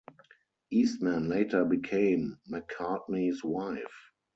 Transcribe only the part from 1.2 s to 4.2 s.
later became McCartney's wife.